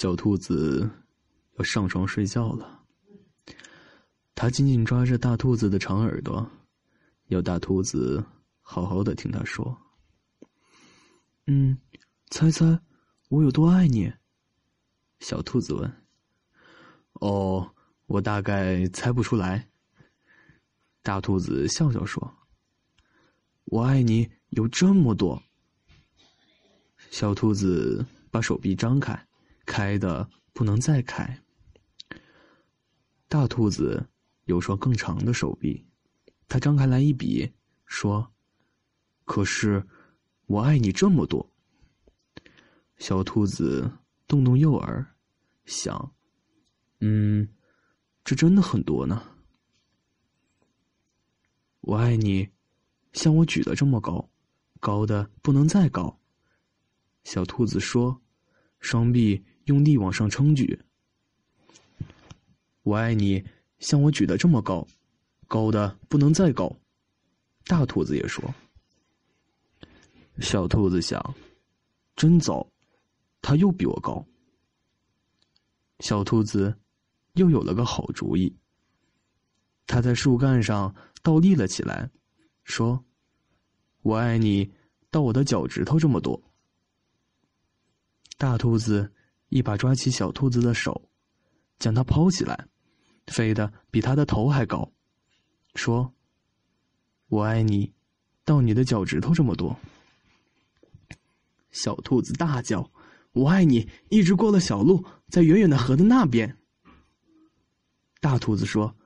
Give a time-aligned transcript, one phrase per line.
[0.00, 0.90] 小兔子
[1.58, 2.82] 要上床睡觉了。
[4.34, 6.50] 它紧紧抓着大兔子的长耳朵，
[7.26, 8.24] 要大兔子
[8.62, 9.76] 好好的听它说。
[11.48, 11.76] 嗯，
[12.30, 12.80] 猜猜
[13.28, 14.10] 我有多爱你？
[15.18, 15.92] 小兔子问。
[17.20, 17.70] 哦，
[18.06, 19.68] 我大概猜不出来。
[21.02, 22.38] 大兔子笑笑说
[23.68, 25.42] ：“我爱你有这么多。”
[27.12, 29.26] 小兔子把手臂张开，
[29.70, 31.40] 开的不能再开。
[33.28, 34.04] 大兔子
[34.46, 35.86] 有双更长的手臂，
[36.48, 37.52] 它张开来一比，
[37.86, 38.32] 说
[39.24, 39.86] ：“可是，
[40.46, 41.48] 我爱你这么多。”
[42.98, 43.88] 小兔子
[44.26, 45.06] 动动右耳，
[45.66, 46.12] 想
[46.98, 47.48] ：“嗯，
[48.24, 49.22] 这真的很多呢。”
[51.82, 52.48] 我爱你，
[53.12, 54.28] 像我举得这么高，
[54.80, 56.18] 高的不能再高。
[57.22, 58.20] 小兔子说
[58.80, 60.78] ：“双臂用力往上撑举。”
[62.82, 63.44] 我爱你，
[63.78, 64.86] 像我举得这么高，
[65.46, 66.74] 高的不能再高。
[67.66, 68.42] 大兔子也说。
[70.40, 71.22] 小兔子想
[72.16, 72.66] ：“真糟，
[73.42, 74.24] 它又比我高。”
[76.00, 76.74] 小兔子
[77.34, 78.56] 又有了个好主意。
[79.86, 82.10] 它在树干上倒立了起来，
[82.64, 83.04] 说
[84.00, 84.68] ：“我爱你，
[85.10, 86.42] 到我的脚趾头这么多。”
[88.40, 89.12] 大兔子
[89.50, 91.10] 一把抓起小兔子的手，
[91.78, 92.66] 将它抛起来，
[93.26, 94.90] 飞得比它的头还高，
[95.74, 96.10] 说
[97.28, 97.92] ：“我爱你，
[98.42, 99.78] 到你的脚趾头这么多。”
[101.70, 102.90] 小兔子大叫
[103.32, 106.56] ：“我爱你！”一直过了小路，在远远的河的那边。
[108.22, 108.96] 大兔子说：“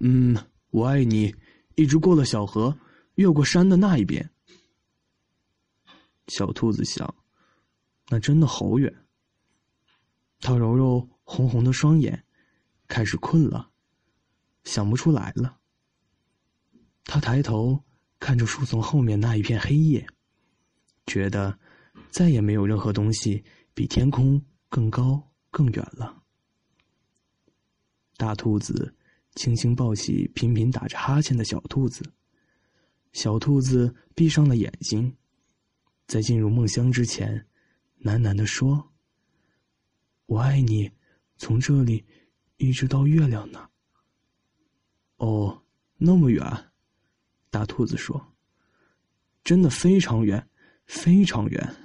[0.00, 0.34] 嗯，
[0.70, 1.36] 我爱你！”
[1.76, 2.78] 一直过了小河，
[3.16, 4.30] 越过山的那一边。
[6.28, 7.14] 小兔子想。
[8.12, 8.94] 那真的好远。
[10.38, 12.26] 他揉揉红红的双眼，
[12.86, 13.70] 开始困了，
[14.64, 15.58] 想不出来了。
[17.04, 17.82] 他抬头
[18.20, 20.06] 看着树丛后面那一片黑夜，
[21.06, 21.58] 觉得
[22.10, 26.22] 再也没有任何东西比天空更高更远了。
[28.18, 28.94] 大兔子
[29.36, 32.04] 轻轻抱起频频打着哈欠的小兔子，
[33.14, 35.16] 小兔子闭上了眼睛，
[36.06, 37.46] 在进入梦乡之前。
[38.02, 38.92] 喃喃的说
[40.26, 40.90] ：“我爱你，
[41.36, 42.04] 从这里
[42.56, 43.68] 一直到月亮呢。”
[45.18, 45.62] 哦，
[45.98, 46.44] 那么远，
[47.48, 48.34] 大兔子说
[49.44, 50.48] ：“真的非常远，
[50.86, 51.76] 非常远。”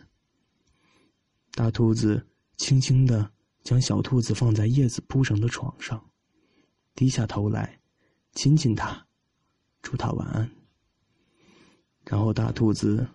[1.53, 3.31] 大兔子轻轻的
[3.63, 6.03] 将小兔子放在叶子铺成的床上，
[6.95, 7.79] 低下头来
[8.33, 9.05] 亲亲它，
[9.83, 10.49] 祝它晚安。
[12.05, 13.07] 然后大兔子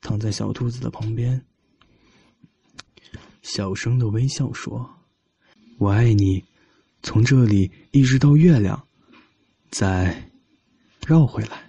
[0.00, 1.44] 躺在小兔子的旁边。
[3.46, 4.90] 小声的微笑说
[5.78, 6.42] ：“我爱你，
[7.04, 8.88] 从这里一直到月亮，
[9.70, 10.32] 再
[11.06, 11.65] 绕回来。”